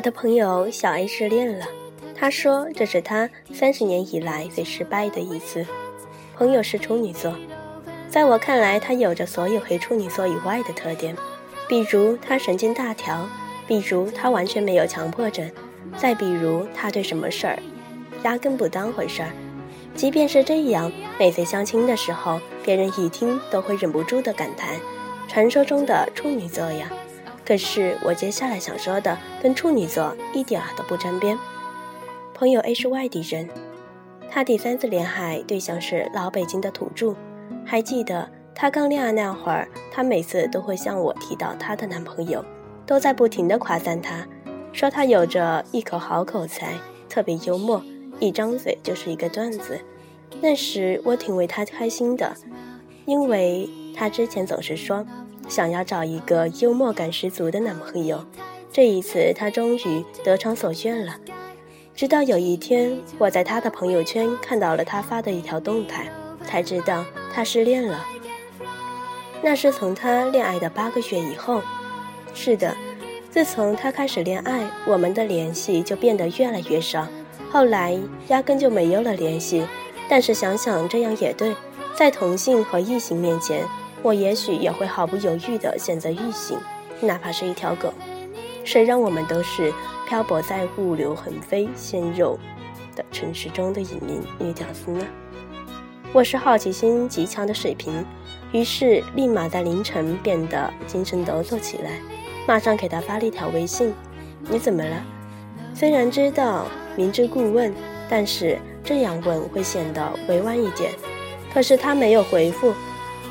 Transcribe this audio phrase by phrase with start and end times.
[0.00, 1.66] 我的朋友小 A 失恋了，
[2.16, 5.66] 他说这是他三十年以来最失败的一次。
[6.34, 7.34] 朋友是处女座，
[8.08, 11.14] 在我看来，他有着所有黑处女座以外的特点，
[11.68, 13.28] 比如他神经大条，
[13.68, 15.50] 比如他完全没有强迫症，
[15.98, 17.58] 再比如他对什么事儿
[18.22, 19.28] 压根不当回事儿。
[19.94, 24.70] 即便是这样，每次相亲的时候，别人一听都会忍不住的感叹
[25.28, 26.90] ：“传说中的处女座呀。”
[27.50, 31.36] 可是我接下来想说的跟处女座一点儿都不沾边。
[32.32, 33.48] 朋友 A 是外地人，
[34.30, 37.12] 他第三次恋爱对象是老北京的土著。
[37.66, 42.44] 还记得他刚恋爱那会儿，他每次都会向我提到她的男朋友，
[42.86, 44.24] 都在不停的夸赞他，
[44.72, 46.74] 说他有着一口好口才，
[47.08, 47.82] 特别幽默，
[48.20, 49.80] 一张嘴就是一个段子。
[50.40, 52.32] 那时我挺为他开心的，
[53.06, 55.04] 因为他之前总是说。
[55.50, 58.24] 想要找一个幽默感十足的男朋友，
[58.72, 61.16] 这一次他终于得偿所愿了。
[61.92, 66.08] 直到有一天，我在他的朋友圈看到了他发的一条动态，
[66.46, 67.04] 才知道
[67.34, 68.06] 他失恋了。
[69.42, 71.60] 那是从他恋爱的八个月以后。
[72.32, 72.76] 是的，
[73.28, 77.08] 自从他开始恋爱，我们的联系就变得越来越少，
[77.50, 77.98] 后来
[78.28, 79.66] 压根就没有了联系。
[80.08, 81.56] 但是想想这样也对，
[81.94, 83.64] 在同性和异性面前。
[84.02, 86.58] 我也许也会毫不犹豫地选择异性，
[87.00, 87.92] 哪怕是一条狗。
[88.64, 89.72] 谁让我们都是
[90.08, 92.38] 漂泊在物流横飞、鲜肉
[92.96, 95.04] 的城市中的隐名女屌丝呢？
[96.12, 98.04] 我是好奇心极强的水瓶，
[98.52, 102.00] 于是立马在凌晨变得精神抖擞起来，
[102.46, 103.92] 马上给他发了一条微信
[104.50, 104.96] ：“你怎么了？”
[105.74, 106.66] 虽然知道
[106.96, 107.72] 明知故问，
[108.08, 110.90] 但是这样问会显得委婉一点。
[111.52, 112.72] 可是他没有回复。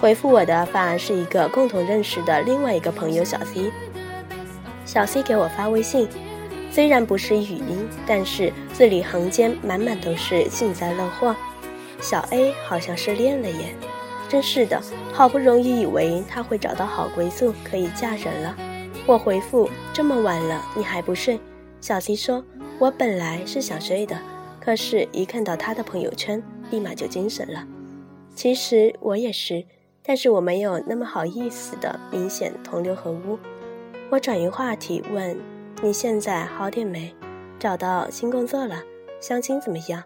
[0.00, 3.72] 回复我的反而是一个共同认识的另外一个朋友小 C。
[4.84, 6.08] 小 C 给我发微信，
[6.70, 11.34] 虽然不是语音，但是字里行间满满都是幸灾乐祸。
[12.00, 13.74] 小 A 好像失恋了耶，
[14.28, 14.80] 真是的，
[15.12, 18.56] 好不容易以为他会找到好归宿，可以嫁人了。
[19.04, 21.40] 我回复这么晚了你还不睡？
[21.80, 22.44] 小 C 说，
[22.78, 24.16] 我本来是想睡的，
[24.60, 27.66] 可是一看到他的朋友圈，立马就精神了。
[28.36, 29.66] 其实我也是。
[30.08, 33.38] 但是我没有那么好意思的明显同流合污。
[34.10, 35.38] 我转移话题问
[35.84, 37.14] ：“你现在好点没？
[37.58, 38.82] 找到新工作了？
[39.20, 40.02] 相亲怎么样？”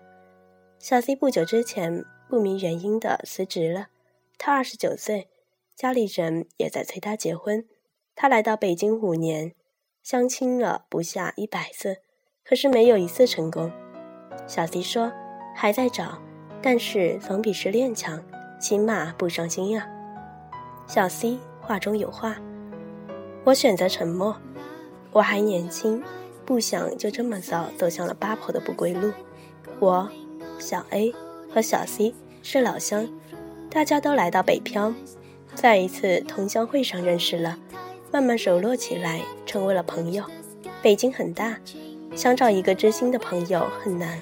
[0.80, 3.86] 小 C 不久之前不明原因的辞职了。
[4.36, 5.28] 他二十九岁，
[5.76, 7.64] 家里人也在催他结婚。
[8.16, 9.52] 他来到北京五年，
[10.02, 11.98] 相亲了不下一百次，
[12.44, 13.70] 可是没有一次成功。
[14.48, 15.12] 小 C 说
[15.54, 16.20] ：“还在找，
[16.60, 18.20] 但是总比失恋强。”
[18.62, 19.84] 起码不伤心呀，
[20.86, 22.36] 小 C 话中有话。
[23.42, 24.36] 我选择沉默，
[25.10, 26.00] 我还年轻，
[26.46, 29.10] 不想就这么早走向了八婆的不归路。
[29.80, 30.08] 我、
[30.60, 31.12] 小 A
[31.52, 32.14] 和小 C
[32.44, 33.08] 是老乡，
[33.68, 34.94] 大家都来到北漂，
[35.56, 37.58] 在一次同乡会上认识了，
[38.12, 40.22] 慢慢熟络起来，成为了朋友。
[40.80, 41.56] 北京很大，
[42.14, 44.20] 想找一个知心的朋友很难，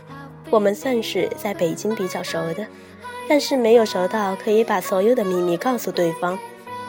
[0.49, 2.67] 我们算是在北京比较熟的。
[3.31, 6.37] 但是没有熟到可以把所有的秘密告诉对方，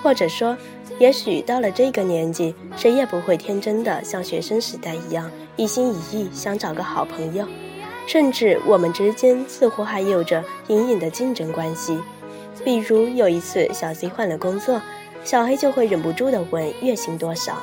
[0.02, 0.58] 或者说，
[0.98, 7.46] 也许到了这个年纪，谁也不会天真的像学生时代一样一心一意想找个好朋友，
[8.08, 12.00] 甚至我们之间似乎还有着隐隐的竞争关系。
[12.66, 14.82] 比如有一次小 C 换了工作，
[15.24, 17.54] 小黑就会忍不住的问月薪多少；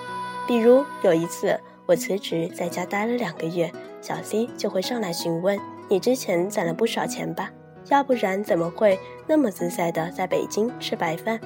[0.47, 7.51] 比如有一次我辞职在家待了两个月，小 C 就会上来询问你之前攒了不少钱吧。
[7.91, 11.41] 要不然怎么会那么自在的在北京吃白饭？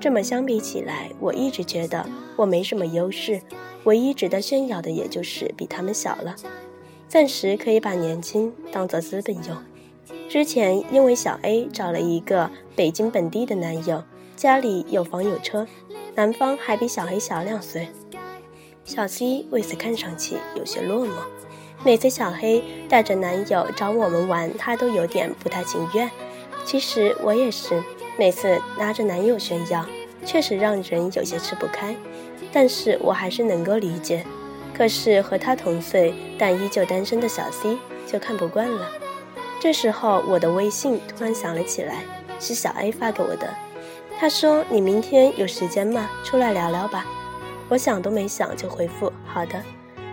[0.00, 2.06] 这么相比起来，我一直觉得
[2.36, 3.40] 我没什么优势，
[3.84, 6.36] 唯一值得炫耀的也就是比他们小了，
[7.08, 9.56] 暂时可以把年轻当做资本用。
[10.28, 14.04] 之前因为小 A 找了一个北京本地的男友，
[14.36, 15.66] 家里有房有车，
[16.14, 17.88] 男方还比小黑小两岁，
[18.84, 21.10] 小 C 为此看上去有些落寞。
[21.84, 26.10] 每次小黑带着男友找我们玩，她都有点不太情愿。
[26.64, 27.82] 其实我也是，
[28.18, 29.86] 每次拉着男友炫耀，
[30.26, 31.94] 确实让人有些吃不开。
[32.52, 34.24] 但是我还是能够理解。
[34.76, 37.76] 可是和他同岁但依旧单身的小 C
[38.06, 38.88] 就看不惯了。
[39.58, 42.02] 这时候我的微信突然响了起来，
[42.38, 43.48] 是小 A 发给我的。
[44.20, 46.10] 他说：“你明天有时间吗？
[46.24, 47.06] 出来聊聊吧。”
[47.68, 49.62] 我想都没想就回复：“好的。”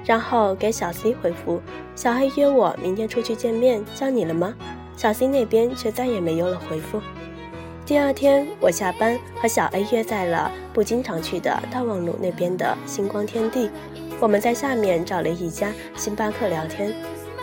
[0.05, 1.59] 然后给小 C 回复，
[1.95, 4.53] 小黑约我明天出去见面，叫你了吗？
[4.95, 7.01] 小 C 那边却再也没有了回复。
[7.85, 13.69] 第二天我下班和小 A 约在了不经常去的大望路那边的星光天地，
[14.19, 16.93] 我们在下面找了一家星巴克聊天。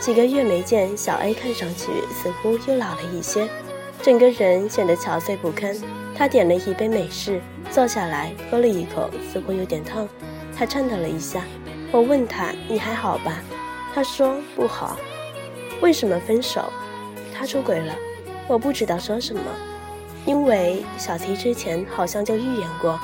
[0.00, 3.48] 几个月没见，小 A 看上去似乎又老了一些，
[4.00, 5.76] 整个人显得憔悴不堪。
[6.14, 10.08] 他点了一杯美式，坐下来喝了一口，似乎有点烫。
[10.56, 11.42] 他颤抖了一下。
[11.92, 13.42] 我问他：“你还好吧？”
[13.94, 14.98] 他说：“不好。”
[15.82, 16.72] 为什么分手？
[17.34, 17.94] 他出轨了。
[18.48, 19.42] 我不知道说什么，
[20.24, 22.98] 因为小 C 之前好像就预言过，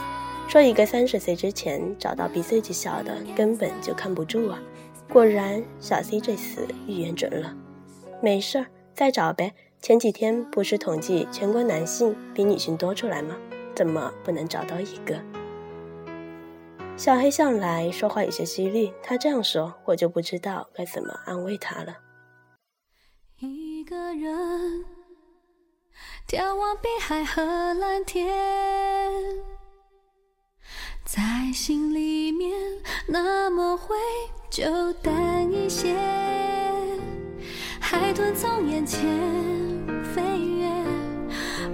[0.49, 4.58] 说一个三十岁之前找到比自己小的根本就看不住啊。
[5.08, 7.55] 果然，小 C 这次预言准了。
[8.23, 9.52] 没事儿，再找呗。
[9.81, 13.37] 前几天不是统计全国男性比女性多出来吗？
[13.75, 15.14] 怎么不能找到一个？
[16.98, 21.96] 小黑向来说话有些犀利，他这样说，我就不知道该怎么安慰他了。
[23.38, 24.84] 一个人
[26.26, 27.40] 眺望碧海和
[27.74, 28.28] 蓝天，
[31.04, 31.22] 在
[31.54, 32.52] 心里面
[33.06, 33.94] 那么灰，
[34.50, 35.94] 就淡一些。
[37.78, 39.06] 海豚从眼前
[40.02, 40.68] 飞越，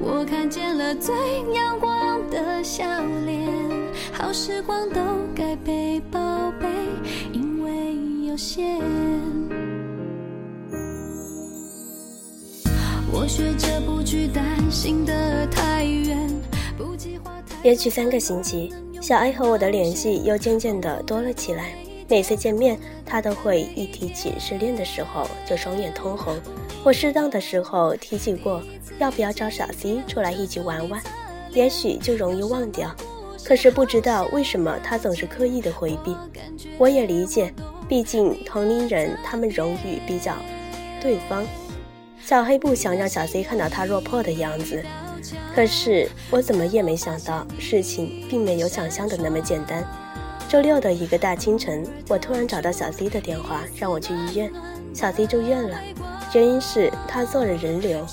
[0.03, 1.15] 我看见了最
[1.55, 2.85] 阳光的笑
[3.25, 3.64] 脸。
[4.35, 5.01] 时光都
[5.33, 6.19] 该被宝
[6.61, 6.67] 贝，
[7.33, 8.81] 因为有限。
[13.13, 16.29] 我学着不去担心的太远，
[16.77, 21.73] 不计划太连续三个星期，小 A 和我的联系又渐渐的多了起来。
[22.09, 22.77] 每次见面，
[23.07, 26.37] 他都会一提起失恋的时候就双眼通红。
[26.83, 28.61] 我适当的时候提起过
[28.99, 31.01] 要不要找小 C 出来一起玩玩，
[31.53, 32.93] 也许就容易忘掉。
[33.45, 36.17] 可是不知道为什么他总是刻意的回避，
[36.79, 37.53] 我也理解，
[37.87, 40.35] 毕竟同龄人他们容易比较
[41.01, 41.45] 对方。
[42.19, 44.83] 小黑不想让小 C 看到他落魄的样子，
[45.55, 49.85] 可是我怎么也没想到，事情并没有想象的那么简单。
[50.49, 54.51] 周六的一个大清晨，我突然找到小 C 的电话，让我去医院。
[54.95, 55.77] 小 C 住院了，
[56.33, 58.07] 原因是他做了人流，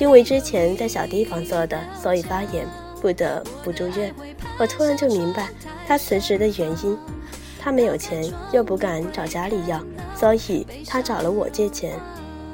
[0.00, 2.66] 因为之前在小地方做的，所以发炎。
[3.00, 4.12] 不得不住院，
[4.58, 5.48] 我突然就明白
[5.86, 6.98] 他辞职的原因。
[7.60, 9.82] 他没有钱，又不敢找家里要，
[10.14, 11.98] 所以他找了我借钱。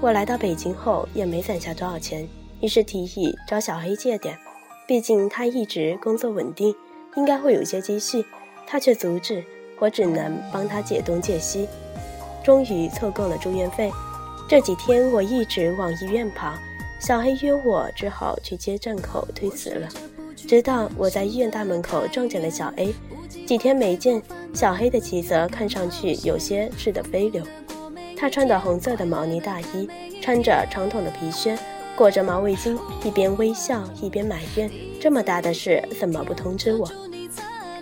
[0.00, 2.26] 我来到北京后也没攒下多少钱，
[2.60, 4.36] 于是提议找小黑借点，
[4.88, 6.74] 毕竟他一直工作稳定，
[7.16, 8.24] 应该会有些积蓄。
[8.66, 9.44] 他却阻止，
[9.78, 11.68] 我只能帮他借东借西，
[12.42, 13.92] 终于凑够了住院费。
[14.48, 16.54] 这几天我一直往医院跑，
[16.98, 19.88] 小黑约我，只好去接站口推辞了。
[20.46, 22.94] 直到我在医院大门口撞见了小 A，
[23.46, 27.42] 几天没见，小黑的气色看上去有些似的飞流。
[28.16, 29.88] 他穿的红色的毛呢大衣，
[30.20, 31.58] 穿着长筒的皮靴，
[31.96, 34.70] 裹着毛围巾，一边微笑一边埋怨
[35.00, 36.90] ：“这么大的事怎么不通知我？”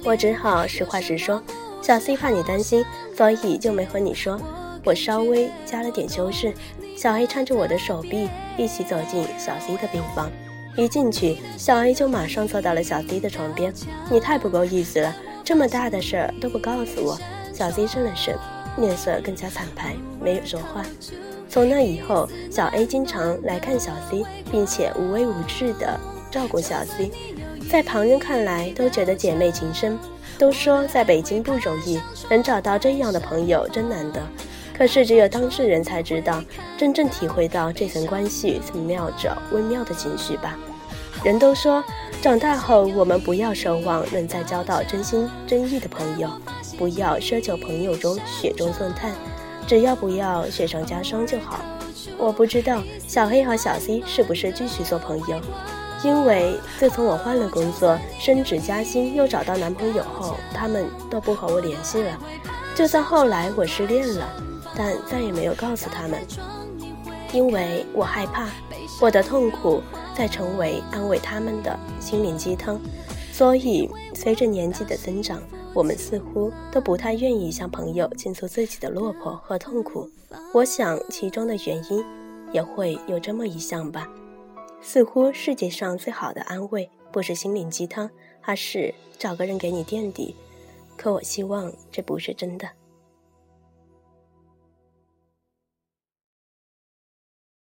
[0.05, 1.43] 我只好实话实说
[1.83, 2.85] ：“小 C 怕你担心，
[3.17, 4.41] 所以就没和你说。
[4.85, 6.53] 我稍微加了点修饰。”
[6.97, 10.31] 小黑搀着我的手臂，一起走进小 C 的病房。
[10.77, 13.73] 一进去，小 A 就马上坐到了小 C 的床边。
[14.11, 15.15] 你太不够意思了，
[15.45, 17.19] 这么大的事儿都不告诉我。
[17.53, 18.35] 小 C 伸了伸，
[18.77, 20.83] 面色更加惨白，没有说话。
[21.49, 26.01] 从那以后，小 A 经常来看小 C，并且无微无至的
[26.31, 27.11] 照顾小 C。
[27.71, 29.99] 在旁人看来，都觉得姐妹情深。
[30.39, 34.21] 都说在北京不容易，能找到这样的朋友真难得。
[34.77, 36.43] 可是只有当事人才知道，
[36.77, 40.59] 真正体会到这层关系怎么妙着微妙的情绪吧。
[41.23, 41.85] 人都说，
[42.21, 46.29] 长大后我们不要奢望能再交到真心真意的朋友，
[46.77, 49.13] 不要奢求朋友中雪中送炭，
[49.67, 51.61] 只要不要雪上加霜就好。
[52.19, 55.41] 我不知道小黑和小 C 是不是继续做朋友，
[56.03, 62.19] 因为自从我换了工作、升职加薪又找到男朋友后，他们都不和我联系了。
[62.75, 64.29] 就算后来我失恋了。
[64.77, 66.21] 但再也没有告诉他们，
[67.33, 68.49] 因为我害怕
[69.01, 69.83] 我的痛苦
[70.17, 72.81] 再成为安慰他们的心灵鸡汤。
[73.33, 80.09] 所以，随着年纪的增长，我们似乎都不太愿意向朋友倾诉自己的落魄和痛苦。
[80.53, 82.05] 我想，其中的原因
[82.53, 84.07] 也会有这么一项吧。
[84.83, 88.11] 似乎世界上最好的安慰，不是心灵鸡汤，
[88.43, 90.37] 而是找个人给你垫底。
[90.97, 92.69] 可我希望这不是真的。